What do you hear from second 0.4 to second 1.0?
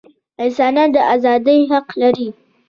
انسانان د